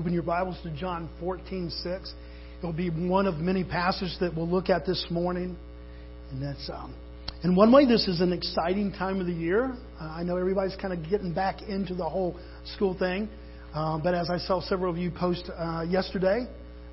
[0.00, 2.14] Open your Bibles to John 14, 6.
[2.58, 5.56] It'll be one of many passages that we'll look at this morning.
[6.32, 6.92] And that's, um,
[7.44, 9.76] in one way, this is an exciting time of the year.
[10.00, 12.36] Uh, I know everybody's kind of getting back into the whole
[12.74, 13.28] school thing.
[13.74, 16.46] Uh, but as I saw several of you post uh, yesterday,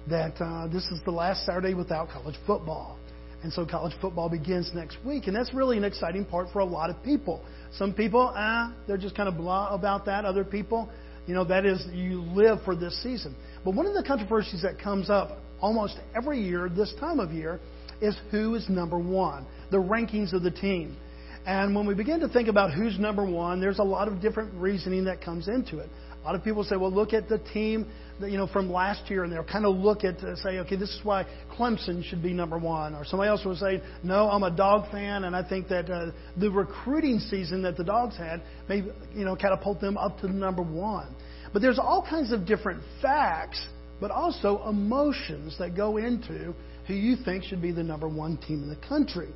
[0.09, 2.98] that uh, this is the last Saturday without college football.
[3.44, 5.27] And so college football begins next week.
[5.27, 7.44] And that's really an exciting part for a lot of people.
[7.73, 10.25] Some people, ah, they're just kind of blah about that.
[10.25, 10.89] Other people,
[11.27, 13.36] you know, that is, you live for this season.
[13.63, 17.59] But one of the controversies that comes up almost every year, this time of year,
[18.02, 20.97] is who is number one, the rankings of the team.
[21.45, 24.53] And when we begin to think about who's number one, there's a lot of different
[24.56, 25.89] reasoning that comes into it.
[26.22, 27.88] A lot of people say, well, look at the team
[28.19, 30.89] you know, from last year, and they'll kind of look at, uh, say, okay, this
[30.89, 31.25] is why
[31.58, 32.94] Clemson should be number one.
[32.94, 36.11] Or somebody else will say, no, I'm a dog fan, and I think that uh,
[36.38, 40.61] the recruiting season that the dogs had may, you know, catapult them up to number
[40.61, 41.16] one.
[41.53, 43.66] But there's all kinds of different facts,
[44.00, 46.53] but also emotions that go into
[46.88, 49.30] who you think should be the number one team in the country.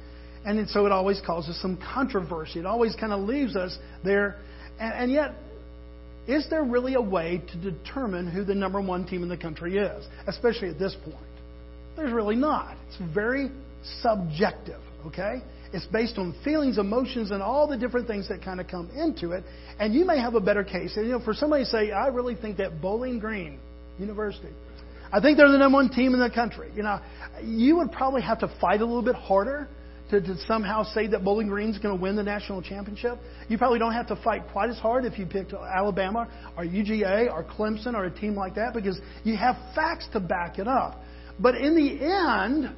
[0.46, 2.60] And so it always causes some controversy.
[2.60, 4.38] It always kind of leaves us there.
[4.80, 5.34] And, and yet,
[6.28, 9.78] is there really a way to determine who the number one team in the country
[9.78, 11.18] is, especially at this point?
[11.96, 12.76] There's really not.
[12.88, 13.52] It's very
[14.02, 15.42] subjective, okay?
[15.72, 19.32] It's based on feelings, emotions, and all the different things that kind of come into
[19.32, 19.44] it.
[19.80, 20.96] And you may have a better case.
[20.98, 23.60] And, you know, for somebody to say, I really think that Bowling Green
[24.00, 24.54] University,
[25.12, 26.72] I think they're the number one team in the country.
[26.76, 27.00] You know,
[27.44, 29.68] you would probably have to fight a little bit harder
[30.12, 33.18] to, to somehow say that Bowling Green's going to win the national championship.
[33.48, 36.28] You probably don't have to fight quite as hard if you picked Alabama
[36.58, 40.60] or UGA or Clemson or a team like that because you have facts to back
[40.60, 41.02] it up.
[41.40, 42.74] But in the end,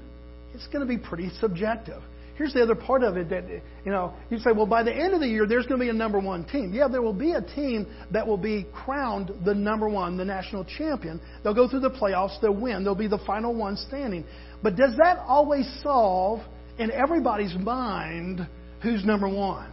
[0.54, 2.02] it's going to be pretty subjective.
[2.38, 3.46] Here's the other part of it that,
[3.84, 5.90] you know, you say, well, by the end of the year, there's going to be
[5.90, 6.72] a number one team.
[6.72, 10.64] Yeah, there will be a team that will be crowned the number one, the national
[10.64, 11.20] champion.
[11.44, 14.24] They'll go through the playoffs, they'll win, they'll be the final one standing.
[14.62, 16.42] But does that always solve
[16.78, 18.48] in everybody's mind
[18.82, 19.72] who's number one.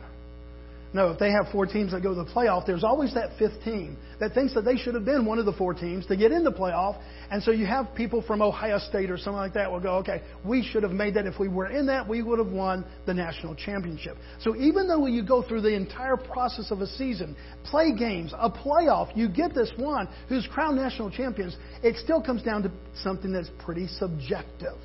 [0.94, 3.64] No, if they have four teams that go to the playoff, there's always that fifth
[3.64, 6.30] team that thinks that they should have been one of the four teams to get
[6.30, 7.02] in the playoff.
[7.32, 10.22] And so you have people from Ohio State or something like that will go, okay,
[10.44, 11.26] we should have made that.
[11.26, 14.16] If we were in that, we would have won the national championship.
[14.38, 17.34] So even though you go through the entire process of a season,
[17.64, 22.44] play games, a playoff, you get this one who's crowned national champions, it still comes
[22.44, 22.70] down to
[23.02, 24.78] something that's pretty subjective.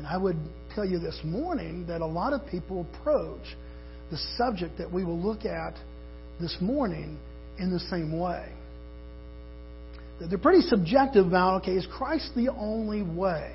[0.00, 0.38] And I would
[0.74, 3.42] tell you this morning that a lot of people approach
[4.10, 5.74] the subject that we will look at
[6.40, 7.18] this morning
[7.58, 8.50] in the same way.
[10.18, 13.54] They're pretty subjective about, okay, is Christ the only way?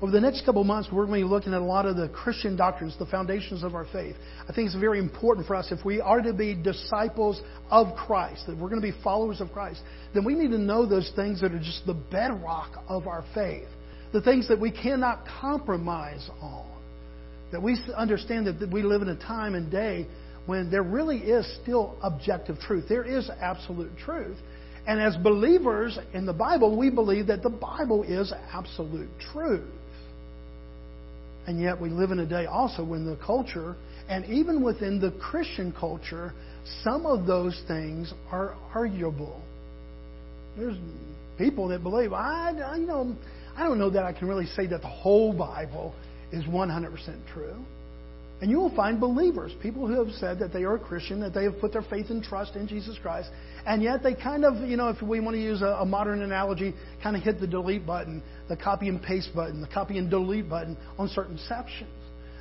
[0.00, 1.96] Over the next couple of months, we're going to be looking at a lot of
[1.96, 4.14] the Christian doctrines, the foundations of our faith.
[4.48, 7.40] I think it's very important for us if we are to be disciples
[7.72, 9.80] of Christ, that we're going to be followers of Christ,
[10.14, 13.66] then we need to know those things that are just the bedrock of our faith
[14.12, 16.66] the things that we cannot compromise on.
[17.52, 20.06] That we understand that we live in a time and day
[20.46, 22.84] when there really is still objective truth.
[22.88, 24.36] There is absolute truth.
[24.86, 29.68] And as believers in the Bible, we believe that the Bible is absolute truth.
[31.46, 33.76] And yet we live in a day also when the culture,
[34.08, 36.32] and even within the Christian culture,
[36.82, 39.40] some of those things are arguable.
[40.56, 40.76] There's
[41.38, 43.16] people that believe, I, you know,
[43.56, 45.94] I don't know that I can really say that the whole Bible
[46.30, 47.56] is 100% true.
[48.42, 51.32] And you will find believers, people who have said that they are a Christian, that
[51.32, 53.30] they have put their faith and trust in Jesus Christ,
[53.64, 56.20] and yet they kind of, you know, if we want to use a, a modern
[56.20, 60.10] analogy, kind of hit the delete button, the copy and paste button, the copy and
[60.10, 61.90] delete button on certain sections.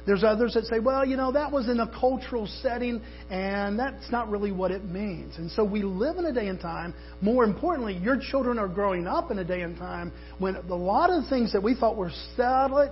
[0.06, 4.12] There's others that say, well, you know, that was in a cultural setting, and that's
[4.12, 5.38] not really what it means.
[5.38, 6.94] And so we live in a day and time.
[7.22, 11.10] More importantly, your children are growing up in a day and time when a lot
[11.10, 12.92] of the things that we thought were solid,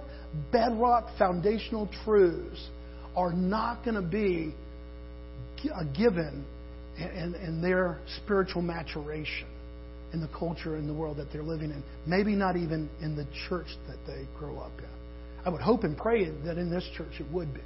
[0.51, 2.69] bedrock, foundational truths
[3.16, 4.54] are not going to be
[5.69, 6.45] a uh, given
[6.98, 9.48] in, in their spiritual maturation
[10.13, 11.83] in the culture and the world that they're living in.
[12.06, 15.02] Maybe not even in the church that they grow up in.
[15.45, 17.62] I would hope and pray that in this church it would be.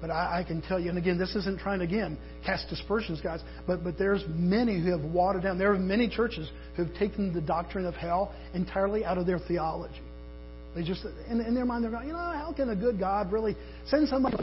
[0.00, 3.20] But I, I, can tell you, and again, this isn't trying to again cast dispersions,
[3.20, 3.40] guys.
[3.66, 5.58] But but there's many who have watered down.
[5.58, 9.38] There are many churches who have taken the doctrine of hell entirely out of their
[9.38, 10.00] theology.
[10.74, 13.30] They just in, in their mind they're going, you know, how can a good God
[13.30, 14.36] really send somebody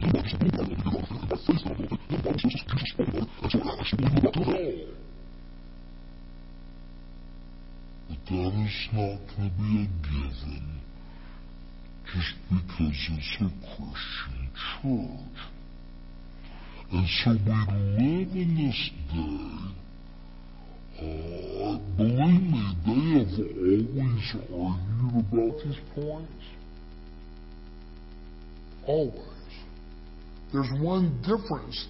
[0.00, 0.12] But
[8.26, 10.66] that is not going to be a given
[12.12, 15.38] just because it's a Christian church.
[16.92, 17.58] And so we
[17.98, 18.80] live in this
[19.12, 19.76] day
[20.98, 26.44] uh, believe me, they have always argued about these points.
[28.86, 29.35] Always.
[30.52, 31.86] There's one difference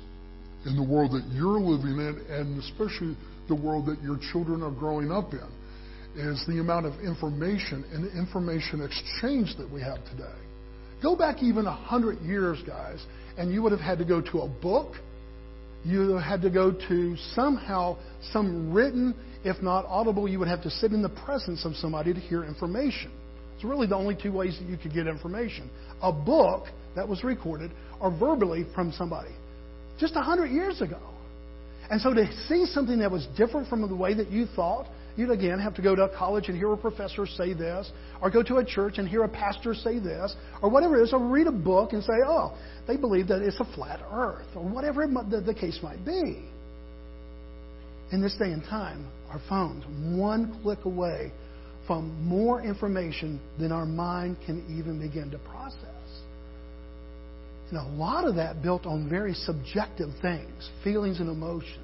[0.64, 3.16] in the world that you're living in, and especially
[3.48, 5.48] the world that your children are growing up in,
[6.16, 10.38] is the amount of information and information exchange that we have today.
[11.02, 13.04] Go back even a hundred years, guys,
[13.36, 14.94] and you would have had to go to a book
[15.86, 17.96] you had to go to somehow
[18.32, 19.14] some written,
[19.44, 22.42] if not audible, you would have to sit in the presence of somebody to hear
[22.42, 23.12] information.
[23.54, 25.70] It's really the only two ways that you could get information.
[26.02, 26.66] A book
[26.96, 27.70] that was recorded
[28.00, 29.34] or verbally from somebody.
[29.98, 31.00] Just a hundred years ago.
[31.90, 35.30] And so to see something that was different from the way that you thought, you'd
[35.30, 37.90] again have to go to a college and hear a professor say this,
[38.20, 41.12] or go to a church and hear a pastor say this, or whatever it is,
[41.12, 42.56] or read a book and say, oh,
[42.86, 46.44] they believe that it's a flat earth, or whatever the case might be.
[48.12, 49.84] In this day and time, our phones,
[50.18, 51.32] one click away
[51.86, 55.95] from more information than our mind can even begin to process.
[57.70, 61.80] And a lot of that built on very subjective things, feelings and emotions.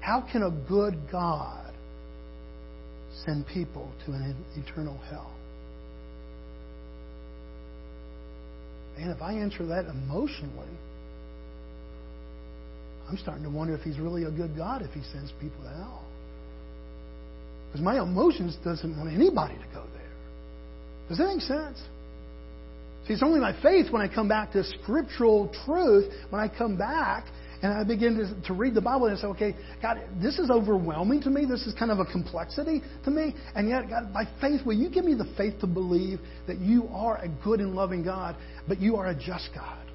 [0.00, 1.68] How can a good God
[3.24, 5.32] send people to an eternal hell.
[8.98, 10.66] And if I answer that emotionally,
[13.08, 15.70] I'm starting to wonder if he's really a good God if he sends people to
[15.70, 16.04] hell.
[17.66, 20.10] Because my emotions doesn't want anybody to go there.
[21.08, 21.80] Does that make sense?
[23.08, 26.76] See, it's only my faith when I come back to scriptural truth, when I come
[26.76, 27.24] back
[27.62, 30.50] and I begin to, to read the Bible and I say, okay, God, this is
[30.50, 31.46] overwhelming to me.
[31.46, 33.34] This is kind of a complexity to me.
[33.54, 36.86] And yet, God, by faith, will you give me the faith to believe that you
[36.92, 38.36] are a good and loving God,
[38.68, 39.86] but you are a just God?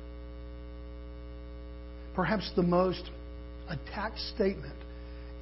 [2.16, 3.12] Perhaps the most
[3.70, 4.76] attacked statement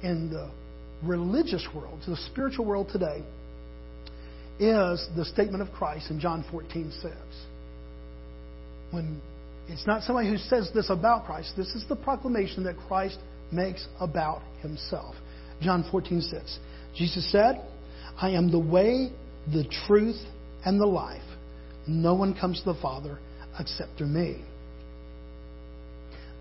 [0.02, 0.50] in the
[1.02, 3.22] religious world, the spiritual world today,
[4.58, 7.14] is the statement of Christ in John 14, 6.
[8.92, 9.20] When
[9.68, 11.54] it's not somebody who says this about Christ.
[11.56, 13.18] This is the proclamation that Christ
[13.50, 15.14] makes about himself.
[15.60, 16.58] John 14, 6.
[16.94, 17.62] Jesus said,
[18.20, 19.10] I am the way,
[19.52, 20.20] the truth,
[20.64, 21.22] and the life.
[21.86, 23.18] No one comes to the Father
[23.58, 24.44] except through me.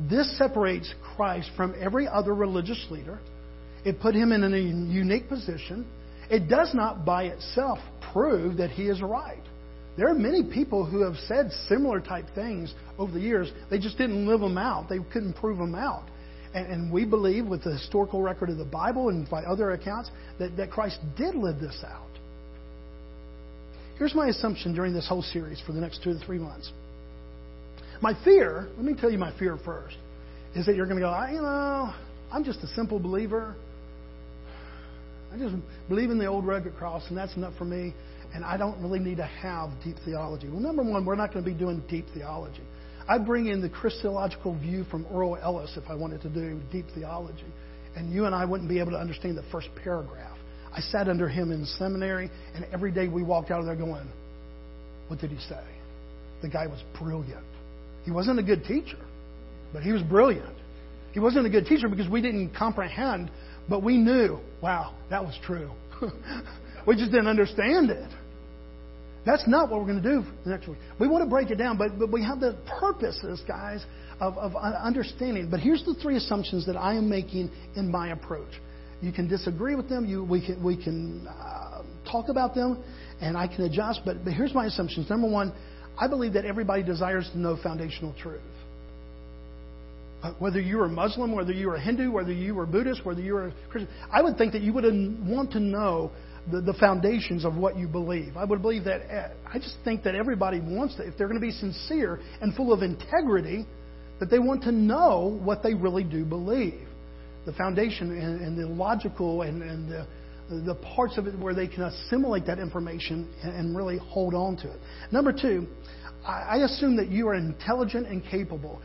[0.10, 3.20] This separates Christ from every other religious leader.
[3.86, 5.88] It put him in a unique position.
[6.30, 7.80] It does not by itself
[8.12, 9.44] prove that he is right.
[9.98, 13.52] There are many people who have said similar type things over the years.
[13.70, 14.88] They just didn't live them out.
[14.90, 16.06] They couldn't prove them out.
[16.54, 20.10] And, and we believe, with the historical record of the Bible and by other accounts,
[20.40, 22.08] that, that Christ did live this out.
[23.98, 26.72] Here's my assumption during this whole series for the next two to three months.
[28.02, 29.96] My fear, let me tell you my fear first,
[30.56, 31.94] is that you're going to go, you know,
[32.32, 33.56] I'm just a simple believer.
[35.34, 35.56] I just
[35.88, 37.94] believe in the old rugged cross, and that's enough for me
[38.34, 40.48] and I don't really need to have deep theology.
[40.50, 42.64] Well, number one, we're not going to be doing deep theology.
[43.08, 46.86] I bring in the Christological view from Earle Ellis if I wanted to do deep
[46.96, 47.46] theology.
[47.96, 50.38] And you and I wouldn't be able to understand the first paragraph.
[50.74, 54.08] I sat under him in seminary, and every day we walked out of there going,
[55.08, 55.64] What did he say?
[56.42, 57.46] The guy was brilliant.
[58.06, 58.98] He wasn't a good teacher,
[59.74, 60.56] but he was brilliant.
[61.12, 63.30] He wasn't a good teacher because we didn't comprehend,
[63.68, 65.70] but we knew, wow, that was true.
[66.88, 68.10] we just didn't understand it.
[69.26, 70.80] That's not what we're going to do next week.
[71.00, 73.86] We want to break it down, but, but we have the purposes, guys,
[74.20, 75.50] of, of understanding.
[75.50, 78.50] But here's the three assumptions that I am making in my approach.
[79.02, 80.06] You can disagree with them.
[80.06, 82.84] You, we can, we can uh, talk about them,
[83.20, 84.02] and I can adjust.
[84.06, 85.10] But, but here's my assumptions.
[85.10, 85.54] Number one,
[86.00, 88.42] I believe that everybody desires to know foundational truth.
[90.38, 93.52] Whether you are Muslim, whether you are Hindu, whether you are Buddhist, whether you are
[93.72, 94.84] Christian, I would think that you would
[95.28, 96.12] want to know
[96.50, 98.36] the, the foundations of what you believe.
[98.36, 101.40] I would believe that, eh, I just think that everybody wants to, if they're going
[101.40, 103.66] to be sincere and full of integrity,
[104.20, 106.88] that they want to know what they really do believe.
[107.46, 110.08] The foundation and, and the logical and, and the,
[110.50, 114.58] the parts of it where they can assimilate that information and, and really hold on
[114.58, 114.80] to it.
[115.12, 115.68] Number two,
[116.26, 118.82] I, I assume that you are intelligent and capable.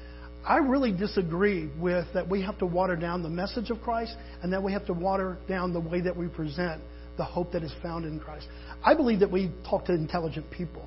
[0.47, 4.53] I really disagree with that we have to water down the message of Christ and
[4.53, 6.81] that we have to water down the way that we present
[7.17, 8.47] the hope that is found in Christ.
[8.85, 10.87] I believe that we talk to intelligent people.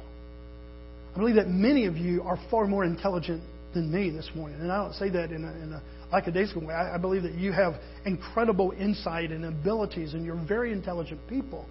[1.15, 3.41] I believe that many of you are far more intelligent
[3.73, 4.59] than me this morning.
[4.61, 5.81] And I don't say that in a, in a
[6.11, 6.73] lackadaisical way.
[6.73, 7.73] I, I believe that you have
[8.05, 11.65] incredible insight and abilities, and you're very intelligent people.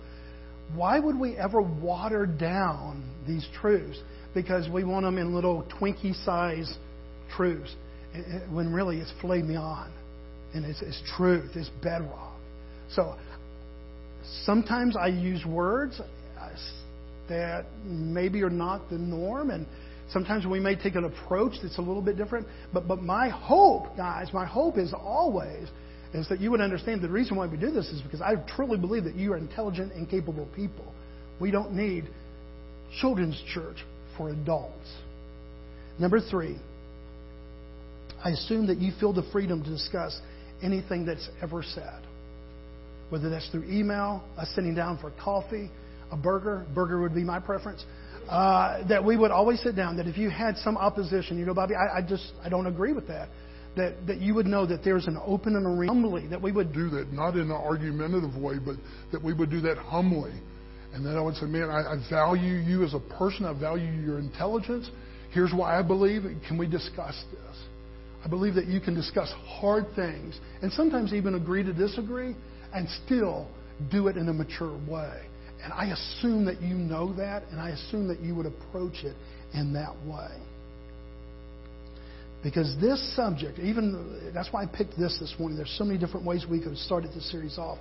[0.75, 3.99] Why would we ever water down these truths
[4.35, 6.77] because we want them in little Twinkie size
[7.37, 7.75] truths
[8.15, 9.93] eh, eh, when really it's filet mignon
[10.55, 12.37] and it's, it's truth, it's bedrock.
[12.91, 13.17] So
[14.44, 16.49] sometimes I use words uh,
[17.28, 19.66] that maybe are not the norm, and
[20.11, 22.47] sometimes we may take an approach that's a little bit different.
[22.73, 25.68] But but my hope, guys, my hope is always
[26.14, 28.78] is that you would understand the reason why we do this is because I truly
[28.78, 30.92] believe that you are intelligent and capable people.
[31.38, 32.08] We don't need
[33.00, 33.76] children's church
[34.16, 34.90] for adults.
[35.99, 36.56] Number three,
[38.25, 40.18] I assume that you feel the freedom to discuss
[40.62, 42.08] anything that's ever said.
[43.11, 45.71] Whether that's through email, us sitting down for coffee,
[46.11, 46.67] a burger.
[46.75, 47.85] Burger would be my preference.
[48.29, 49.97] Uh, that we would always sit down.
[49.97, 52.93] That if you had some opposition, you know, Bobby, I, I just I don't agree
[52.93, 53.29] with that.
[53.77, 56.73] That that you would know that there's an open and a humbly that we would
[56.73, 58.77] do that, not in an argumentative way, but
[59.12, 60.33] that we would do that humbly.
[60.93, 63.45] And then I would say, man, I, I value you as a person.
[63.45, 64.91] I value your intelligence.
[65.31, 66.25] Here's why I believe.
[66.47, 67.57] Can we discuss this?
[68.25, 72.35] I believe that you can discuss hard things and sometimes even agree to disagree
[72.75, 73.49] and still
[73.91, 75.23] do it in a mature way.
[75.63, 79.17] And I assume that you know that, and I assume that you would approach it
[79.55, 80.31] in that way.
[82.43, 85.57] Because this subject, even that's why I picked this this morning.
[85.57, 87.79] There's so many different ways we could have started this series off.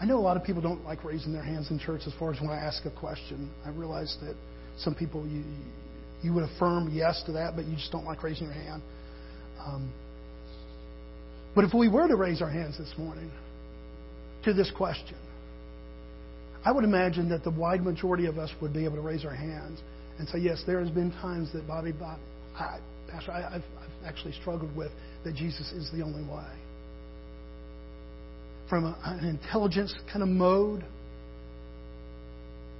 [0.00, 2.32] I know a lot of people don't like raising their hands in church as far
[2.32, 3.50] as when I ask a question.
[3.64, 4.36] I realize that
[4.78, 5.42] some people you
[6.22, 8.82] you would affirm yes to that, but you just don't like raising your hand.
[9.64, 9.92] Um,
[11.58, 13.32] but if we were to raise our hands this morning,
[14.44, 15.16] to this question.
[16.64, 19.34] I would imagine that the wide majority of us would be able to raise our
[19.34, 19.80] hands
[20.20, 22.20] and say, yes, there has been times that Bobby, Bob,
[22.54, 22.78] I,
[23.10, 24.92] Pastor, I, have I've actually struggled with
[25.24, 26.46] that Jesus is the only way.
[28.70, 30.84] From a, an intelligence kind of mode,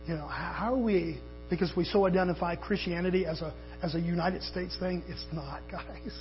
[0.06, 1.18] you know, how, how are we?
[1.50, 5.02] Because we so identify Christianity as a as a United States thing.
[5.08, 6.12] It's not, guys.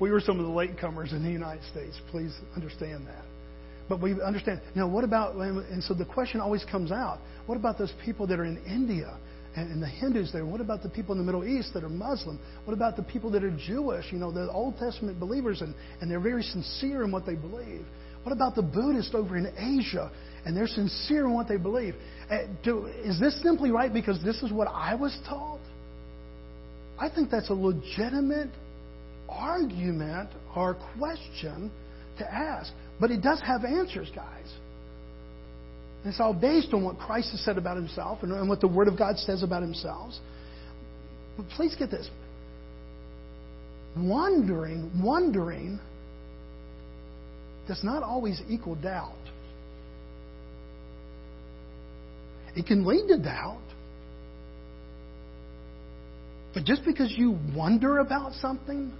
[0.00, 2.00] We were some of the latecomers in the United States.
[2.10, 3.24] Please understand that.
[3.88, 7.78] But we understand, Now, what about, and so the question always comes out what about
[7.78, 9.18] those people that are in India
[9.56, 10.46] and, and the Hindus there?
[10.46, 12.38] What about the people in the Middle East that are Muslim?
[12.64, 16.08] What about the people that are Jewish, you know, the Old Testament believers and, and
[16.08, 17.84] they're very sincere in what they believe?
[18.22, 20.12] What about the Buddhists over in Asia
[20.46, 21.96] and they're sincere in what they believe?
[22.30, 25.58] Uh, do, is this simply right because this is what I was taught?
[27.00, 28.50] I think that's a legitimate
[29.30, 31.70] argument or question
[32.18, 32.72] to ask.
[33.00, 34.52] But it does have answers, guys.
[36.02, 38.88] And it's all based on what Christ has said about himself and what the Word
[38.88, 40.12] of God says about himself.
[41.36, 42.08] But please get this.
[43.96, 45.80] Wondering, wondering
[47.66, 49.14] does not always equal doubt.
[52.56, 53.62] It can lead to doubt.
[56.52, 58.92] But just because you wonder about something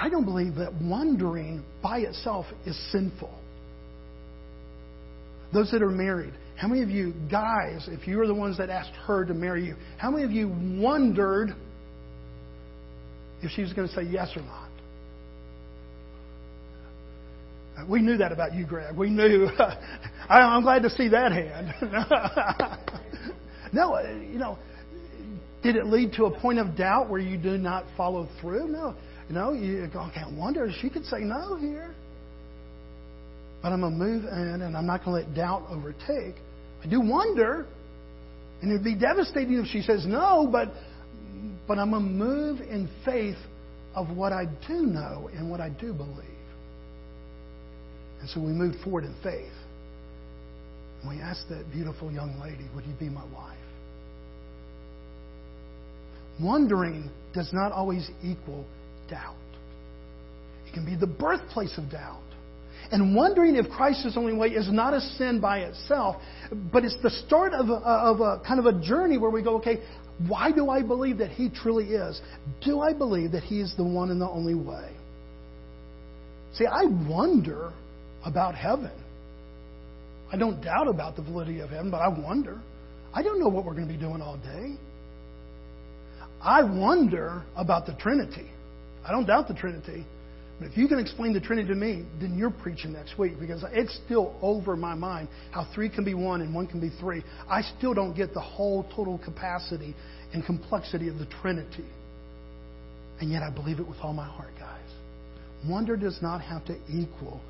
[0.00, 3.36] I don't believe that wondering by itself is sinful.
[5.52, 8.70] Those that are married, how many of you guys, if you were the ones that
[8.70, 10.48] asked her to marry you, how many of you
[10.80, 11.54] wondered
[13.42, 14.68] if she was going to say yes or not?
[17.88, 18.96] We knew that about you, Greg.
[18.96, 19.48] We knew.
[20.28, 21.72] I'm glad to see that hand.
[23.72, 24.58] no, you know,
[25.62, 28.68] did it lead to a point of doubt where you do not follow through?
[28.68, 28.94] No.
[29.28, 31.94] You know, you go, okay, I wonder, she could say no here.
[33.62, 36.34] But I'm going to move in and I'm not going to let doubt overtake.
[36.82, 37.66] I do wonder,
[38.62, 40.72] and it'd be devastating if she says no, but,
[41.66, 43.36] but I'm going to move in faith
[43.94, 46.24] of what I do know and what I do believe.
[48.20, 49.52] And so we moved forward in faith.
[51.02, 53.58] And we asked that beautiful young lady, Would you be my wife?
[56.40, 58.64] Wondering does not always equal
[59.08, 59.36] doubt.
[60.66, 62.22] It can be the birthplace of doubt.
[62.90, 66.16] And wondering if Christ is the only way is not a sin by itself,
[66.72, 69.56] but it's the start of a, of a kind of a journey where we go,
[69.56, 69.82] okay,
[70.26, 72.20] why do I believe that He truly is?
[72.64, 74.90] Do I believe that He is the one and the only way?
[76.54, 77.72] See, I wonder
[78.24, 78.90] about heaven.
[80.32, 82.60] I don't doubt about the validity of heaven, but I wonder.
[83.14, 84.74] I don't know what we're going to be doing all day.
[86.42, 88.50] I wonder about the Trinity.
[89.08, 90.04] I don't doubt the Trinity,
[90.60, 93.64] But if you can explain the Trinity to me, then you're preaching next week because
[93.72, 97.24] it's still over my mind how three can be one and one can be three.
[97.48, 99.94] I still don't get the whole total capacity
[100.34, 101.86] and complexity of the Trinity.
[103.20, 104.90] And yet I believe it with all my heart, guys.
[105.66, 107.40] Wonder does not have to equal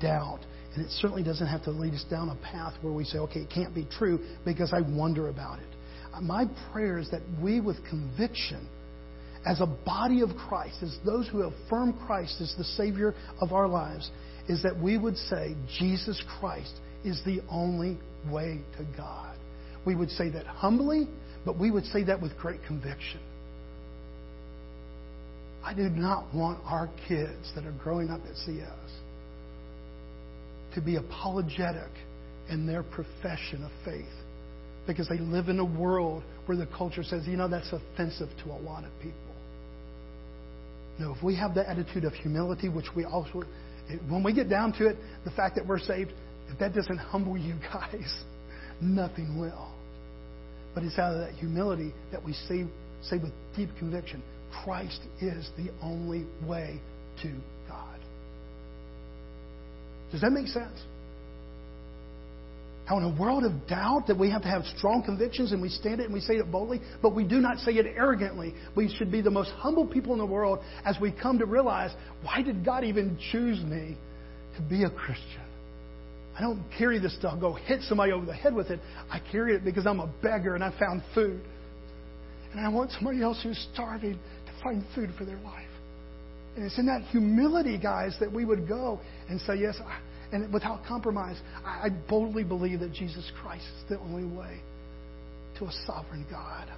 [0.00, 0.40] doubt.
[0.74, 3.40] And it certainly doesn't have to lead us down a path where we say, okay,
[3.40, 5.66] it can't be true because I wonder about it.
[6.22, 8.68] My prayer is that we, with conviction,
[9.46, 13.68] as a body of Christ, as those who affirm Christ as the Savior of our
[13.68, 14.10] lives,
[14.48, 16.72] is that we would say Jesus Christ
[17.04, 17.98] is the only
[18.30, 19.36] way to God.
[19.86, 21.08] We would say that humbly,
[21.44, 23.20] but we would say that with great conviction.
[25.62, 28.68] I do not want our kids that are growing up at CS
[30.74, 31.90] to be apologetic
[32.50, 34.04] in their profession of faith
[34.86, 38.50] because they live in a world where the culture says, you know, that's offensive to
[38.50, 39.23] a lot of people.
[40.98, 43.42] No, if we have the attitude of humility, which we also,
[44.08, 46.12] when we get down to it, the fact that we're saved,
[46.48, 48.22] if that doesn't humble you guys,
[48.80, 49.72] nothing will.
[50.74, 52.64] But it's out of that humility that we say,
[53.02, 54.22] say with deep conviction,
[54.64, 56.80] Christ is the only way
[57.22, 57.32] to
[57.68, 57.98] God.
[60.12, 60.78] Does that make sense?
[62.86, 65.70] How in a world of doubt that we have to have strong convictions and we
[65.70, 68.54] stand it and we say it boldly, but we do not say it arrogantly.
[68.76, 71.92] We should be the most humble people in the world as we come to realize,
[72.22, 73.96] why did God even choose me
[74.56, 75.40] to be a Christian?
[76.36, 78.80] I don't carry this stuff, go hit somebody over the head with it.
[79.10, 81.40] I carry it because I'm a beggar and I found food.
[82.52, 85.68] And I want somebody else who's starving to find food for their life.
[86.56, 89.98] And it's in that humility, guys, that we would go and say, Yes, I,
[90.34, 94.58] and without compromise, I, boldly believe that Jesus Christ is the only way
[95.58, 96.68] to a sovereign God.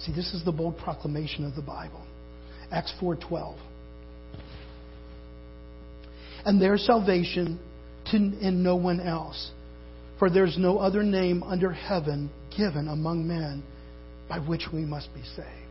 [0.00, 2.04] See, this is the bold proclamation of the Bible.
[2.70, 3.56] Acts 4:12.
[6.44, 7.58] And their salvation
[8.10, 9.52] to, in no one else,
[10.18, 13.62] for there's no other name under heaven given among men
[14.28, 15.61] by which we must be saved.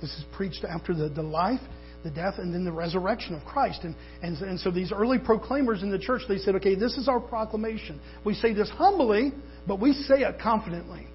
[0.00, 1.60] This is preached after the, the life,
[2.04, 3.80] the death, and then the resurrection of Christ.
[3.82, 7.08] And, and, and so these early proclaimers in the church, they said, okay, this is
[7.08, 8.00] our proclamation.
[8.24, 9.32] We say this humbly,
[9.66, 11.06] but we say it confidently.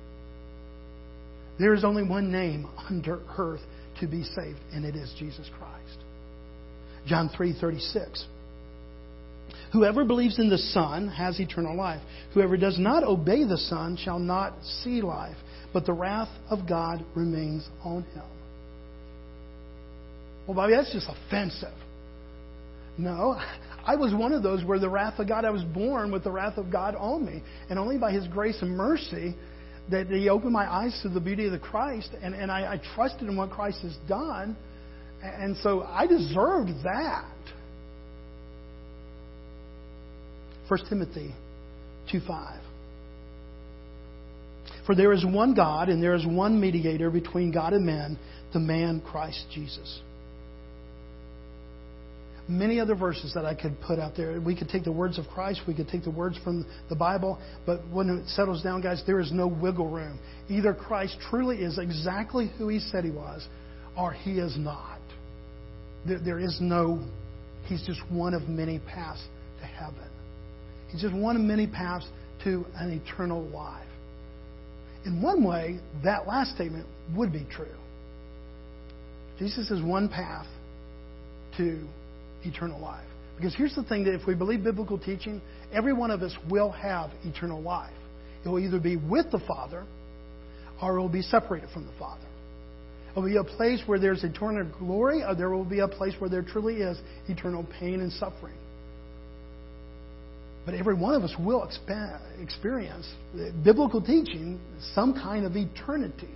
[1.60, 3.62] There is only one name under earth
[4.00, 6.00] to be saved, and it is Jesus Christ.
[7.06, 8.26] John 3:36.
[9.72, 12.02] Whoever believes in the Son has eternal life.
[12.34, 15.38] Whoever does not obey the Son shall not see life,
[15.74, 18.24] but the wrath of God remains on him.
[20.48, 21.74] Well, Bobby, that's just offensive.
[22.98, 23.40] No,
[23.86, 26.32] I was one of those where the wrath of God, I was born with the
[26.32, 27.42] wrath of God on me.
[27.70, 29.36] And only by His grace and mercy
[29.92, 32.82] that He opened my eyes to the beauty of the Christ, and, and I, I
[32.96, 34.56] trusted in what Christ has done.
[35.22, 37.26] And so I deserved that.
[40.70, 41.34] 1 Timothy
[42.12, 42.60] 2 5.
[44.86, 48.18] For there is one God, and there is one mediator between God and man,
[48.52, 50.02] the man Christ Jesus
[52.48, 54.40] many other verses that I could put out there.
[54.40, 57.40] We could take the words of Christ, we could take the words from the Bible,
[57.66, 60.20] but when it settles down, guys, there is no wiggle room.
[60.50, 63.48] Either Christ truly is exactly who he said he was,
[63.98, 65.00] or he is not.
[66.06, 67.00] There is no,
[67.66, 69.24] he's just one of many paths
[69.62, 70.10] to heaven.
[70.90, 72.06] He's just one of many paths
[72.44, 73.88] to an eternal life.
[75.06, 77.76] In one way, that last statement would be true.
[79.40, 80.46] Jesus is one path
[81.58, 81.88] to
[82.46, 83.06] eternal life.
[83.36, 86.72] Because here's the thing that if we believe biblical teaching, every one of us will
[86.72, 87.94] have eternal life.
[88.46, 89.86] It will either be with the Father
[90.82, 92.26] or it will be separated from the Father.
[93.10, 96.14] It will be a place where there's eternal glory or there will be a place
[96.20, 98.56] where there truly is eternal pain and suffering.
[100.66, 101.70] But every one of us will
[102.42, 103.08] experience
[103.64, 104.60] biblical teaching,
[104.94, 106.30] some kind of eternity.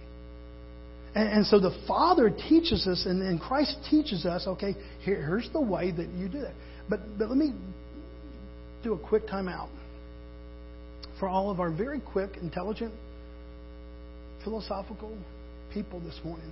[1.17, 5.49] And, and so the Father teaches us, and, and Christ teaches us, okay, here, here's
[5.51, 6.53] the way that you do it.
[6.87, 7.55] But, but let me
[8.83, 9.69] do a quick timeout
[11.19, 12.93] for all of our very quick, intelligent,
[14.43, 15.17] philosophical
[15.73, 16.51] people this morning.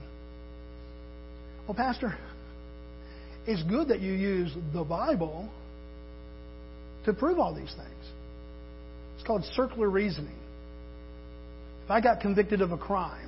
[1.68, 2.18] Well, Pastor,
[3.46, 5.48] it's good that you use the Bible
[7.06, 8.12] to prove all these things.
[9.16, 10.40] It's called circular reasoning.
[11.84, 13.25] If I got convicted of a crime,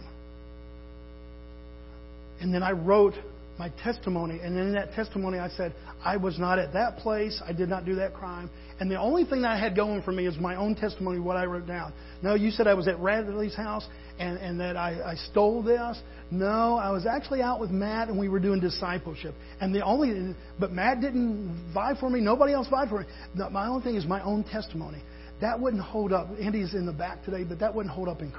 [2.40, 3.14] and then I wrote
[3.58, 4.40] my testimony.
[4.42, 5.74] And in that testimony, I said,
[6.04, 7.42] I was not at that place.
[7.46, 8.50] I did not do that crime.
[8.80, 11.38] And the only thing that I had going for me is my own testimony, what
[11.38, 11.94] I wrote down.
[12.22, 13.88] No, you said I was at Radley's house
[14.20, 16.00] and, and that I, I stole this.
[16.30, 19.34] No, I was actually out with Matt and we were doing discipleship.
[19.60, 22.22] And the only, but Matt didn't vie for me.
[22.22, 23.06] Nobody else vied for me.
[23.34, 25.02] No, my only thing is my own testimony.
[25.42, 26.28] That wouldn't hold up.
[26.40, 28.32] Andy's in the back today, but that wouldn't hold up in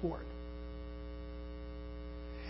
[0.00, 0.26] court.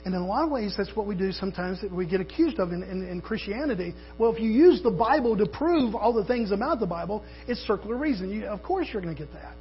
[0.05, 2.59] And in a lot of ways, that's what we do sometimes that we get accused
[2.59, 3.95] of in, in, in, Christianity.
[4.19, 7.61] Well, if you use the Bible to prove all the things about the Bible, it's
[7.61, 8.29] circular reason.
[8.29, 9.55] You, of course, you're going to get that.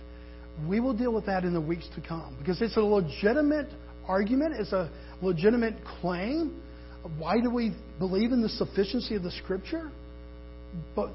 [0.67, 3.67] We will deal with that in the weeks to come because it's a legitimate
[4.07, 6.59] argument, it's a legitimate claim.
[7.17, 9.91] Why do we believe in the sufficiency of the Scripture?
[10.95, 11.11] But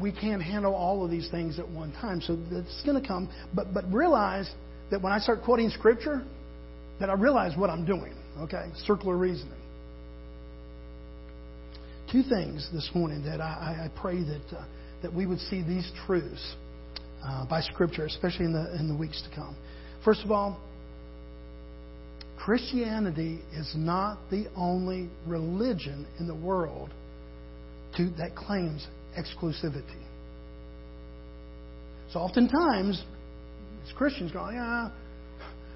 [0.00, 2.20] we can't handle all of these things at one time.
[2.20, 3.30] So it's going to come.
[3.54, 4.50] But, but realize
[4.90, 6.22] that when I start quoting Scripture,
[7.00, 8.14] that I realize what I'm doing.
[8.40, 8.70] Okay?
[8.86, 9.58] Circular reasoning.
[12.10, 14.64] Two things this morning that I, I pray that, uh,
[15.02, 16.54] that we would see these truths
[17.24, 19.56] uh, by Scripture, especially in the, in the weeks to come.
[20.04, 20.60] First of all,
[22.38, 26.90] Christianity is not the only religion in the world
[27.96, 30.02] to, that claims exclusivity.
[32.12, 33.02] So oftentimes,
[33.86, 34.90] as Christians go, yeah,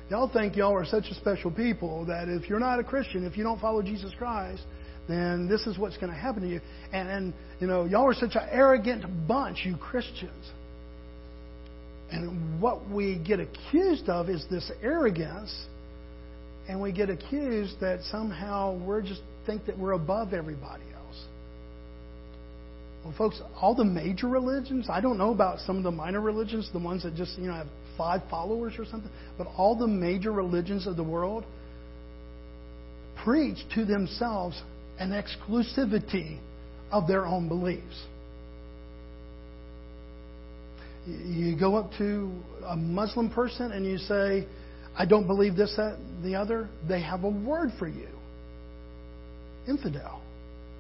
[0.08, 3.36] Y'all think y'all are such a special people that if you're not a Christian, if
[3.36, 4.62] you don't follow Jesus Christ,
[5.08, 6.60] then this is what's going to happen to you.
[6.92, 10.50] And, and you know, y'all are such an arrogant bunch, you Christians.
[12.10, 15.66] And what we get accused of is this arrogance,
[16.68, 21.24] and we get accused that somehow we're just think that we're above everybody else.
[23.04, 26.70] Well, folks, all the major religions, I don't know about some of the minor religions,
[26.72, 30.32] the ones that just, you know, have five followers or something, but all the major
[30.32, 31.44] religions of the world
[33.24, 34.60] preach to themselves
[34.98, 36.38] an exclusivity
[36.90, 38.04] of their own beliefs.
[41.06, 42.32] You go up to
[42.66, 44.46] a Muslim person and you say,
[44.98, 46.68] I don't believe this, that, the other.
[46.88, 48.08] They have a word for you
[49.68, 50.22] infidel.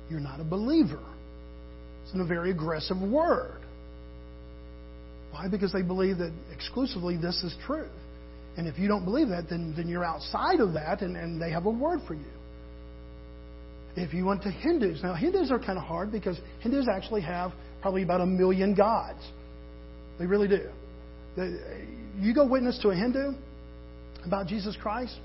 [0.08, 1.02] You're not a believer.
[2.04, 3.55] It's a very aggressive word.
[5.36, 5.48] Why?
[5.48, 7.90] Because they believe that exclusively this is truth.
[8.56, 11.50] And if you don't believe that, then, then you're outside of that and, and they
[11.50, 12.24] have a word for you.
[13.96, 17.52] If you went to Hindus, now Hindus are kind of hard because Hindus actually have
[17.82, 19.20] probably about a million gods.
[20.18, 20.70] They really do.
[22.18, 23.32] You go witness to a Hindu
[24.24, 25.18] about Jesus Christ,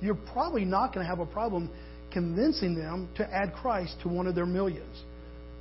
[0.00, 1.70] you're probably not going to have a problem
[2.10, 5.04] convincing them to add Christ to one of their millions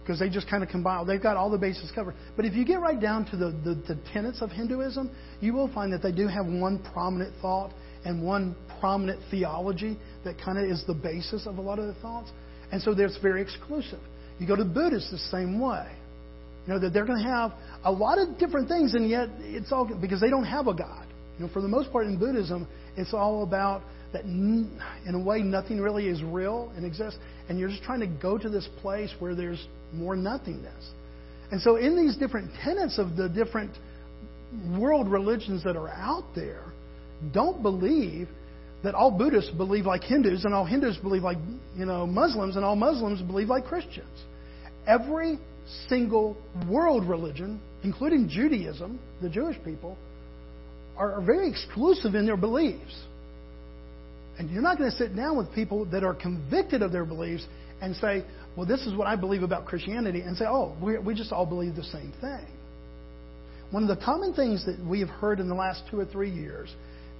[0.08, 1.06] because they just kind of combine.
[1.06, 2.16] They've got all the bases covered.
[2.38, 5.68] But if you get right down to the, the, the tenets of Hinduism, you will
[5.74, 7.74] find that they do have one prominent thought
[8.06, 11.94] and one prominent theology that kind of is the basis of a lot of the
[11.96, 12.32] thoughts.
[12.72, 14.00] And so it's very exclusive.
[14.40, 15.92] You go to Buddhists the same way.
[16.66, 17.52] You know, that they're going to have
[17.84, 21.06] a lot of different things, and yet it's all because they don't have a God.
[21.38, 22.66] You know, for the most part in Buddhism,
[22.96, 23.82] it's all about
[24.14, 24.80] that in
[25.14, 28.50] a way nothing really is real and exists, and you're just trying to go to
[28.50, 30.92] this place where there's more nothingness.
[31.52, 33.72] And so, in these different tenets of the different
[34.78, 36.64] world religions that are out there,
[37.34, 38.28] don't believe
[38.84, 41.38] that all Buddhists believe like Hindus and all Hindus believe like
[41.76, 44.08] you know Muslims and all Muslims believe like Christians.
[44.86, 45.38] Every
[45.90, 46.38] single
[46.70, 49.98] world religion, including Judaism, the Jewish people,
[50.98, 53.04] are very exclusive in their beliefs.
[54.40, 57.46] And you're not going to sit down with people that are convicted of their beliefs
[57.82, 58.24] and say,
[58.56, 61.46] well, this is what I believe about Christianity, and say, oh, we, we just all
[61.46, 62.46] believe the same thing.
[63.72, 66.32] One of the common things that we have heard in the last two or three
[66.32, 66.74] years,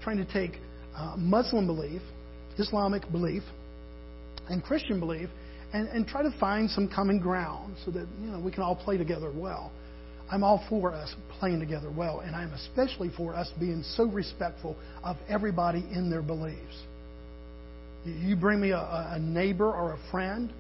[0.04, 0.60] trying to take
[0.96, 2.02] uh, Muslim belief,
[2.58, 3.44] Islamic belief,
[4.50, 5.30] and Christian belief,
[5.74, 8.76] and, and try to find some common ground so that you know we can all
[8.76, 9.72] play together well.
[10.32, 14.76] I'm all for us playing together well, and I'm especially for us being so respectful
[15.04, 16.84] of everybody in their beliefs.
[18.08, 18.80] You bring me a,
[19.12, 20.52] a neighbor or a friend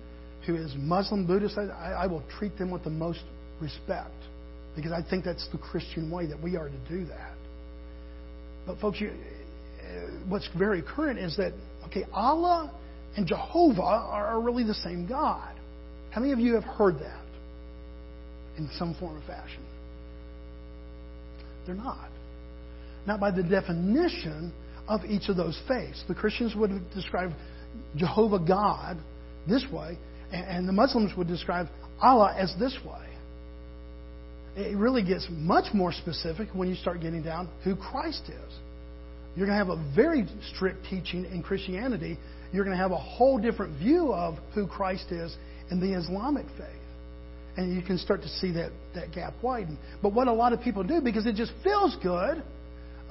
[0.45, 3.21] who is Muslim, Buddhist, I, I will treat them with the most
[3.61, 4.11] respect
[4.75, 7.33] because I think that's the Christian way that we are to do that.
[8.65, 9.83] But, folks, you, uh,
[10.27, 11.53] what's very current is that,
[11.87, 12.71] okay, Allah
[13.15, 15.55] and Jehovah are really the same God.
[16.11, 17.25] How many of you have heard that
[18.57, 19.63] in some form or fashion?
[21.65, 22.09] They're not.
[23.05, 24.53] Not by the definition
[24.87, 26.03] of each of those faiths.
[26.07, 27.31] The Christians would describe
[27.95, 28.97] Jehovah God
[29.47, 29.97] this way,
[30.31, 31.67] and the Muslims would describe
[32.01, 33.05] Allah as this way.
[34.55, 38.53] It really gets much more specific when you start getting down who Christ is.
[39.35, 42.17] You're going to have a very strict teaching in Christianity.
[42.51, 45.35] You're going to have a whole different view of who Christ is
[45.69, 46.81] in the Islamic faith.
[47.57, 49.77] and you can start to see that, that gap widen.
[50.01, 52.43] But what a lot of people do, because it just feels good,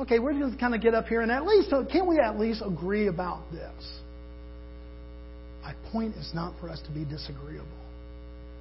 [0.01, 2.39] okay, we're to kind of get up here and at least, uh, can't we at
[2.39, 4.01] least agree about this?
[5.63, 7.67] My point is not for us to be disagreeable.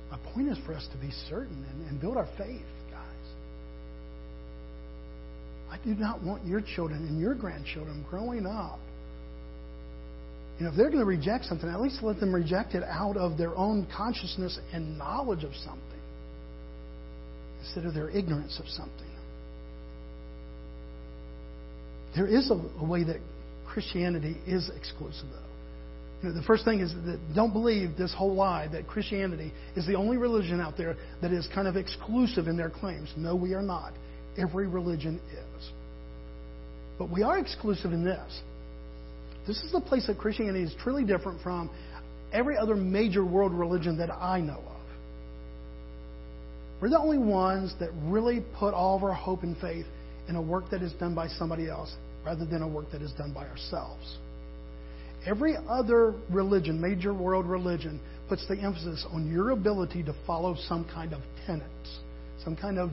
[0.10, 3.28] My point is for us to be certain and, and build our faith, guys.
[5.70, 8.80] I do not want your children and your grandchildren growing up.
[10.58, 13.18] You know, if they're going to reject something, at least let them reject it out
[13.18, 15.82] of their own consciousness and knowledge of something
[17.60, 19.15] instead of their ignorance of something.
[22.16, 23.18] There is a, a way that
[23.68, 25.46] Christianity is exclusive, though.
[26.24, 29.86] You know, the first thing is that don't believe this whole lie that Christianity is
[29.86, 33.12] the only religion out there that is kind of exclusive in their claims.
[33.18, 33.94] No, we are not.
[34.38, 35.70] Every religion is.
[36.98, 38.42] But we are exclusive in this.
[39.46, 41.70] This is the place that Christianity is truly different from
[42.32, 44.82] every other major world religion that I know of.
[46.82, 49.86] We're the only ones that really put all of our hope and faith
[50.28, 51.94] in a work that is done by somebody else
[52.26, 54.18] rather than a work that is done by ourselves.
[55.26, 60.86] Every other religion, major world religion, puts the emphasis on your ability to follow some
[60.94, 62.00] kind of tenets,
[62.44, 62.92] some kind of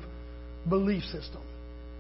[0.69, 1.43] belief system.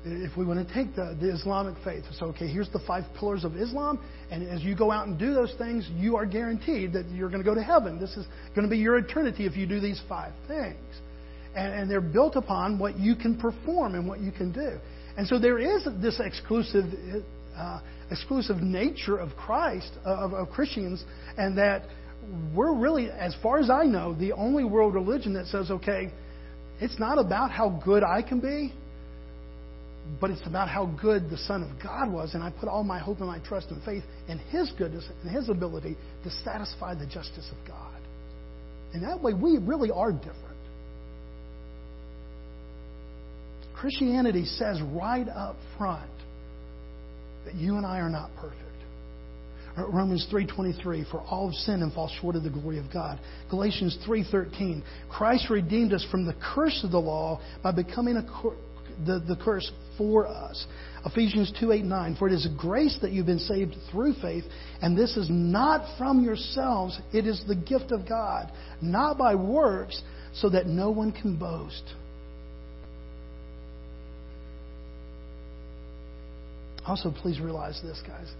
[0.04, 3.44] If we want to take the, the Islamic faith, so okay, here's the five pillars
[3.44, 7.08] of Islam, and as you go out and do those things, you are guaranteed that
[7.10, 8.00] you're going to go to heaven.
[8.00, 10.76] This is going to be your eternity if you do these five things.
[11.54, 14.78] And, and they're built upon what you can perform and what you can do.
[15.16, 16.84] And so there is this exclusive
[17.56, 21.04] uh, exclusive nature of Christ, uh, of, of Christians,
[21.36, 21.82] and that
[22.54, 26.10] we're really, as far as I know, the only world religion that says, okay,
[26.80, 28.72] it's not about how good I can be,
[30.20, 32.98] but it's about how good the Son of God was, and I put all my
[32.98, 37.06] hope and my trust and faith in His goodness and His ability to satisfy the
[37.06, 38.00] justice of God.
[38.92, 40.51] And that way, we really are different.
[43.82, 46.08] Christianity says right up front
[47.44, 48.60] that you and I are not perfect.
[49.76, 53.18] Uh, Romans 3:23 for all have sinned and fall short of the glory of God.
[53.50, 58.22] Galatians 3:13 Christ redeemed us from the curse of the law by becoming a,
[59.04, 59.68] the, the curse
[59.98, 60.64] for us.
[61.04, 62.14] Ephesians 2 8 9.
[62.20, 64.44] For it is grace that you've been saved through faith,
[64.80, 70.00] and this is not from yourselves, it is the gift of God, not by works,
[70.34, 71.94] so that no one can boast.
[76.92, 78.30] Also, please realize this, guys,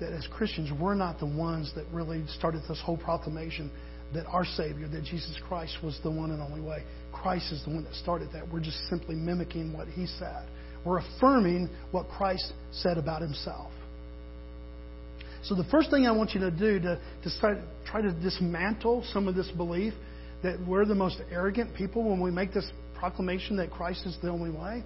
[0.00, 3.70] that as Christians, we're not the ones that really started this whole proclamation
[4.12, 6.84] that our Savior, that Jesus Christ was the one and only way.
[7.10, 8.52] Christ is the one that started that.
[8.52, 10.46] We're just simply mimicking what He said.
[10.84, 13.72] We're affirming what Christ said about Himself.
[15.44, 17.56] So, the first thing I want you to do to, to start,
[17.86, 19.94] try to dismantle some of this belief
[20.42, 24.28] that we're the most arrogant people when we make this proclamation that Christ is the
[24.28, 24.84] only way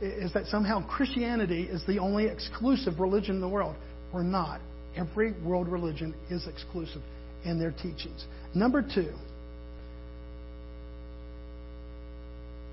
[0.00, 3.76] is that somehow Christianity is the only exclusive religion in the world.
[4.12, 4.60] We're not.
[4.96, 7.02] Every world religion is exclusive
[7.44, 8.24] in their teachings.
[8.54, 9.12] Number two,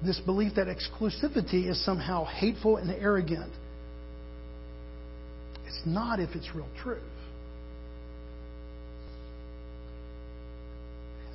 [0.03, 3.51] this belief that exclusivity is somehow hateful and arrogant.
[5.65, 7.01] It's not if it's real truth.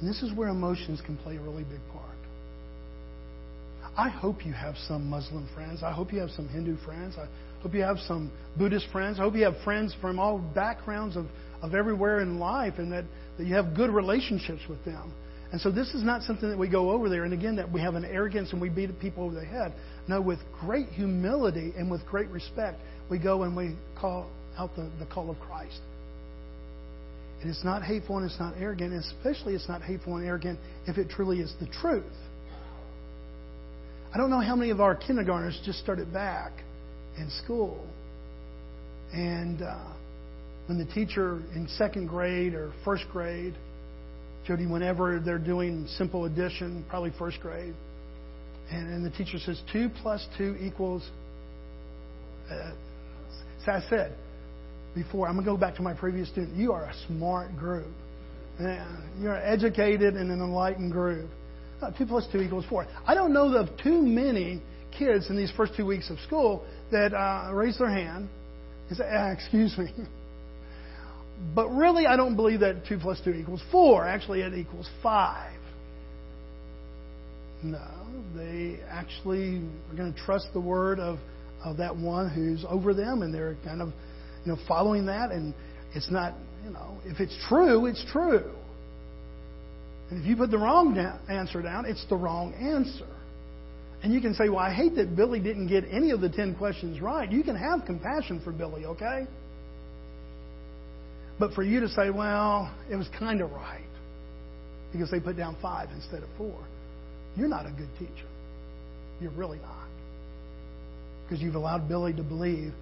[0.01, 2.12] And this is where emotions can play a really big part.
[3.97, 5.83] I hope you have some Muslim friends.
[5.83, 7.17] I hope you have some Hindu friends.
[7.19, 7.27] I
[7.63, 9.21] hope you have some Buddhist friends.
[9.21, 11.27] I hope you have friends from all backgrounds of,
[11.61, 13.05] of everywhere in life and that,
[13.37, 15.13] that you have good relationships with them.
[15.53, 17.83] And so this is not something that we go over there and again that we
[17.83, 19.75] have an arrogance and we beat people over the head.
[20.09, 24.91] No, with great humility and with great respect, we go and we call out the,
[24.99, 25.81] the call of Christ.
[27.43, 30.59] It is not hateful and it's not arrogant, and especially it's not hateful and arrogant
[30.87, 32.05] if it truly is the truth.
[34.15, 36.53] I don't know how many of our kindergartners just started back
[37.17, 37.83] in school.
[39.13, 39.93] And uh,
[40.67, 43.55] when the teacher in second grade or first grade,
[44.47, 47.75] Jody, whenever they're doing simple addition, probably first grade,
[48.71, 51.09] and, and the teacher says 2 plus 2 equals.
[52.51, 52.73] Uh,
[53.65, 54.15] so I said
[54.95, 56.55] before, I'm going to go back to my previous student.
[56.57, 57.89] You are a smart group.
[59.19, 61.31] You're educated and an enlightened group.
[61.91, 62.87] 2 plus 2 equals 4.
[63.07, 64.63] I don't know of too many
[64.97, 68.29] kids in these first two weeks of school that uh, raise their hand
[68.89, 69.89] and say, ah, excuse me.
[71.57, 74.07] But really, I don't believe that 2 plus 2 equals 4.
[74.07, 75.59] Actually, it equals 5.
[77.65, 77.89] No,
[78.37, 81.19] they actually are going to trust the word of,
[81.65, 83.89] of that one who's over them, and they're kind of,
[84.45, 85.33] you know, following that.
[85.33, 85.53] And
[85.95, 88.53] it's not, you know, if it's true, it's true.
[90.13, 90.95] And if you put the wrong
[91.31, 93.09] answer down, it's the wrong answer.
[94.03, 96.57] And you can say, well, I hate that Billy didn't get any of the 10
[96.57, 97.33] questions right.
[97.33, 99.27] You can have compassion for Billy, okay?
[101.39, 103.89] But for you to say, well, it was kind of right
[104.93, 106.63] because they put down five instead of four,
[107.35, 108.29] you're not a good teacher.
[109.19, 109.89] You're really not.
[111.25, 112.75] Because you've allowed Billy to believe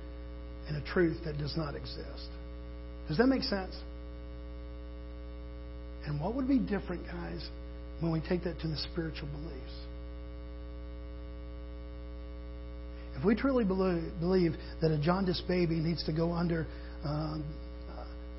[0.68, 2.26] in a truth that does not exist.
[3.06, 3.76] Does that make sense?
[6.10, 7.48] And what would be different, guys,
[8.00, 9.72] when we take that to the spiritual beliefs?
[13.16, 16.66] If we truly believe that a jaundiced baby needs to go under
[17.04, 17.44] um,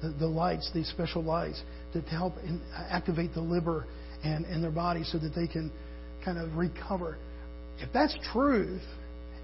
[0.01, 1.61] the, the, lights, these special lights,
[1.93, 3.85] to, to help in, activate the liver
[4.25, 5.71] and, and their body so that they can
[6.25, 7.17] kind of recover,
[7.79, 8.81] if that's truth,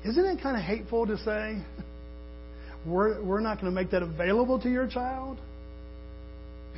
[0.03, 1.63] isn't it kind of hateful to say,
[2.85, 5.37] we're, we're not going to make that available to your child?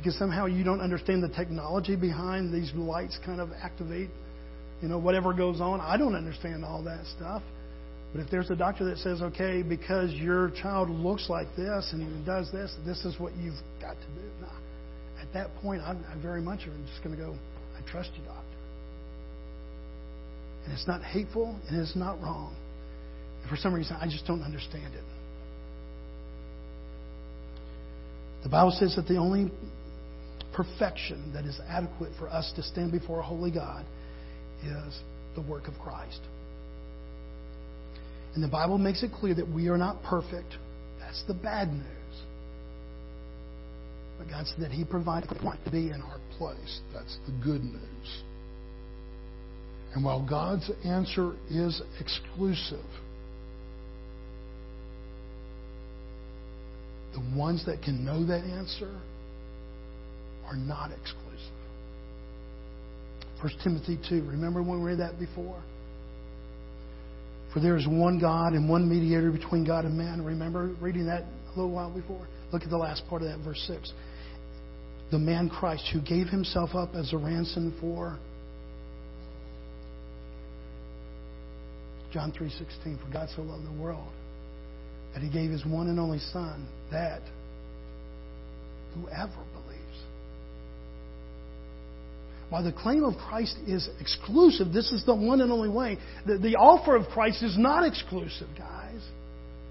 [0.00, 4.08] Because somehow you don't understand the technology behind these lights kind of activate,
[4.80, 5.78] you know, whatever goes on.
[5.78, 7.42] I don't understand all that stuff.
[8.12, 12.24] But if there's a doctor that says, okay, because your child looks like this and
[12.24, 14.46] does this, this is what you've got to do.
[15.20, 17.36] At that point, I, I very much am just going to go,
[17.76, 18.42] I trust you, doctor.
[20.64, 22.56] And it's not hateful and it's not wrong.
[23.42, 25.04] And for some reason, I just don't understand it.
[28.42, 29.52] The Bible says that the only
[30.52, 33.84] perfection that is adequate for us to stand before a holy God
[34.64, 35.00] is
[35.34, 36.20] the work of Christ.
[38.34, 40.56] And the Bible makes it clear that we are not perfect.
[41.00, 41.84] That's the bad news.
[44.18, 46.80] But God said that He provided the one to be in our place.
[46.92, 48.22] That's the good news.
[49.94, 52.84] And while God's answer is exclusive,
[57.12, 59.00] the ones that can know that answer
[60.50, 61.20] are not exclusive.
[63.40, 64.24] 1 Timothy 2.
[64.28, 65.62] Remember when we read that before?
[67.54, 70.22] For there is one God and one mediator between God and man.
[70.22, 72.26] Remember reading that a little while before?
[72.52, 73.92] Look at the last part of that, verse 6.
[75.10, 78.18] The man Christ who gave himself up as a ransom for
[82.12, 84.08] John 3:16 for God so loved the world
[85.14, 87.22] that he gave his one and only son that
[88.94, 89.44] whoever
[92.50, 95.98] while the claim of Christ is exclusive, this is the one and only way.
[96.26, 99.00] The, the offer of Christ is not exclusive, guys.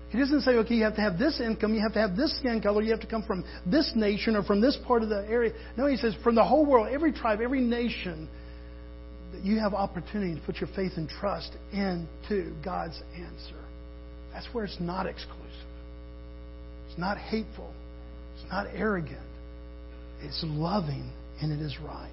[0.10, 2.36] He doesn't say, okay, you have to have this income, you have to have this
[2.40, 5.24] skin color, you have to come from this nation or from this part of the
[5.30, 5.54] area.
[5.78, 8.28] No, he says, from the whole world, every tribe, every nation,
[9.34, 13.60] that you have opportunity to put your faith and trust into God's answer.
[14.34, 15.38] That's where it's not exclusive.
[16.90, 17.72] It's not hateful.
[18.36, 19.20] It's not arrogant.
[20.22, 21.12] It's loving
[21.42, 22.10] and it is right.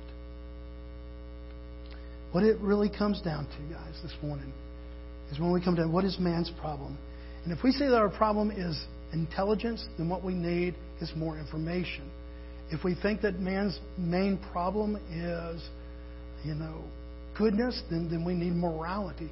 [2.36, 4.52] What it really comes down to, guys, this morning,
[5.32, 6.98] is when we come down, what is man's problem?
[7.44, 8.78] And if we say that our problem is
[9.14, 12.10] intelligence, then what we need is more information.
[12.70, 15.66] If we think that man's main problem is,
[16.44, 16.84] you know,
[17.38, 19.30] goodness, then, then we need morality.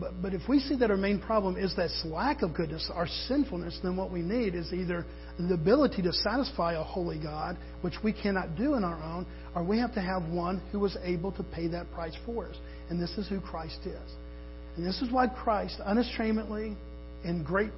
[0.00, 3.06] But, but if we see that our main problem is that lack of goodness, our
[3.28, 5.04] sinfulness, then what we need is either
[5.38, 9.62] the ability to satisfy a holy God, which we cannot do in our own, or
[9.62, 12.56] we have to have one who was able to pay that price for us.
[12.88, 14.12] And this is who Christ is.
[14.76, 16.74] And this is why Christ, unashamedly,
[17.24, 17.72] in great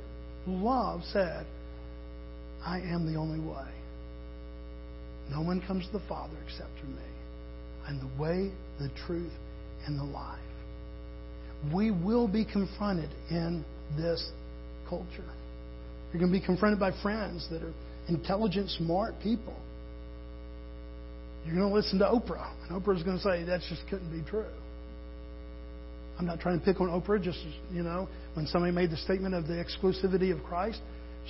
[0.46, 1.46] love, said,
[2.64, 3.68] I am the only way.
[5.31, 7.03] No one comes to the Father except through me.
[7.88, 9.33] I'm the way, the truth,
[9.87, 10.38] and the life.
[11.72, 13.64] We will be confronted in
[13.96, 14.31] this
[14.88, 15.24] culture.
[16.12, 17.72] You're going to be confronted by friends that are
[18.09, 19.57] intelligent, smart people.
[21.44, 24.29] You're going to listen to Oprah, and Oprah's going to say that just couldn't be
[24.29, 24.46] true.
[26.18, 27.22] I'm not trying to pick on Oprah.
[27.22, 27.40] Just
[27.72, 30.81] you know, when somebody made the statement of the exclusivity of Christ,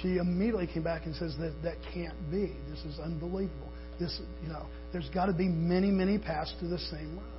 [0.03, 2.53] she immediately came back and says that that can't be.
[2.69, 3.71] This is unbelievable.
[3.99, 7.34] This, you know, there's got to be many, many paths to the same road.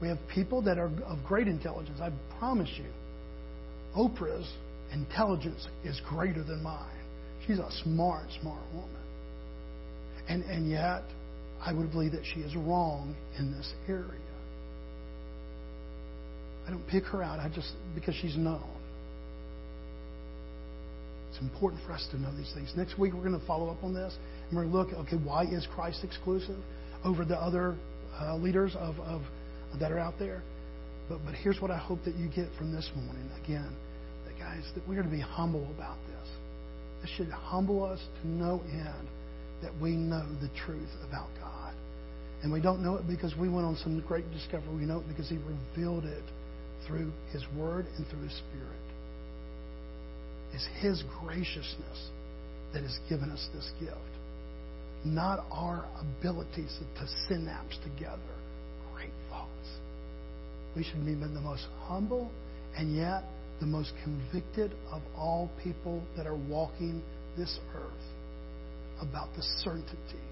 [0.00, 1.98] We have people that are of great intelligence.
[2.00, 2.90] I promise you,
[3.96, 4.50] Oprah's
[4.92, 6.90] intelligence is greater than mine.
[7.46, 8.90] She's a smart, smart woman.
[10.28, 11.02] And, and yet,
[11.60, 14.20] I would believe that she is wrong in this area.
[16.66, 18.64] I don't pick her out I just because she's known.
[21.30, 22.72] It's important for us to know these things.
[22.76, 24.16] Next week we're going to follow up on this
[24.48, 25.06] and we're going to look.
[25.06, 26.58] Okay, why is Christ exclusive
[27.04, 27.76] over the other
[28.20, 29.22] uh, leaders of, of
[29.80, 30.42] that are out there?
[31.08, 33.28] But but here's what I hope that you get from this morning.
[33.44, 33.74] Again,
[34.44, 36.28] guys, that we're going to be humble about this.
[37.02, 39.08] This should humble us to no end
[39.62, 41.74] that we know the truth about God.
[42.42, 44.68] And we don't know it because we went on some great discovery.
[44.76, 46.24] We know it because He revealed it
[46.86, 48.84] through His Word and through His Spirit.
[50.52, 52.10] It's His graciousness
[52.74, 53.96] that has given us this gift,
[55.04, 58.33] not our abilities to synapse together.
[60.76, 62.30] We should be the most humble
[62.76, 63.24] and yet
[63.60, 67.02] the most convicted of all people that are walking
[67.36, 67.92] this earth
[69.00, 70.24] about the certainty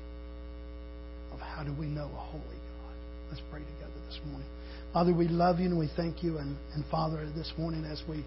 [1.32, 2.94] of how do we know a holy God.
[3.30, 4.48] Let's pray together this morning.
[4.92, 6.38] Father, we love you and we thank you.
[6.38, 8.24] And, and Father, this morning as we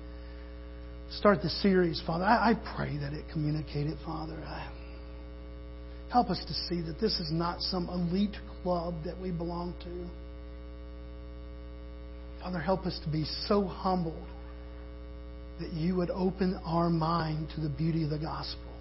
[1.11, 4.35] start the series, Father, I, I pray that it communicated, Father.
[4.35, 4.71] I,
[6.11, 10.24] help us to see that this is not some elite club that we belong to.
[12.45, 14.27] Father, help us to be so humbled
[15.59, 18.71] that you would open our mind to the beauty of the gospel.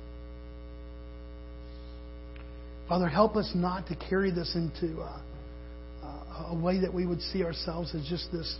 [2.90, 5.22] Father, help us not to carry this into a,
[6.50, 8.54] a, way that we would see ourselves as just this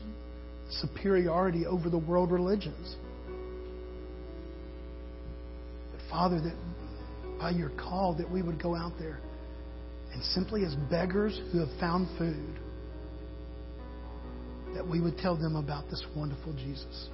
[0.81, 2.97] superiority over the world religions.
[5.93, 6.57] But Father, that
[7.39, 9.21] by your call that we would go out there
[10.15, 12.59] and simply as beggars who have found food,
[14.75, 17.09] that we would tell them about this wonderful Jesus.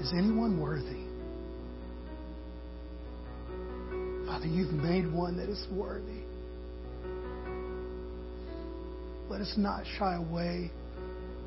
[0.00, 1.06] Is anyone worthy?
[4.26, 6.24] Father, you've made one that is worthy.
[9.28, 10.70] Let us not shy away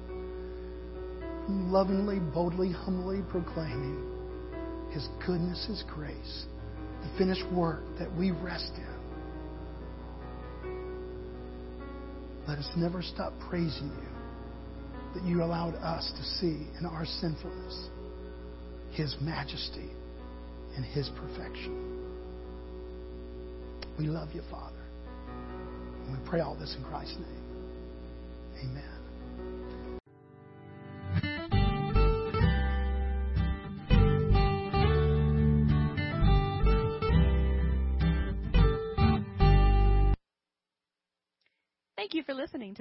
[0.08, 6.46] from lovingly, boldly, humbly proclaiming His goodness, His grace,
[7.02, 9.03] the finished work that we rest in.
[12.48, 17.90] Let us never stop praising you that you allowed us to see in our sinfulness
[18.92, 19.90] His majesty
[20.76, 21.94] and His perfection.
[23.98, 24.76] We love you, Father.
[26.06, 27.44] And we pray all this in Christ's name.
[28.64, 29.03] Amen.